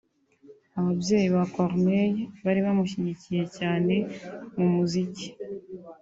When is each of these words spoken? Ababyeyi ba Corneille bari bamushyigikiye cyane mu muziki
Ababyeyi 0.79 1.27
ba 1.35 1.43
Corneille 1.53 2.21
bari 2.43 2.59
bamushyigikiye 2.65 3.43
cyane 3.57 3.93
mu 4.57 4.67
muziki 4.75 5.27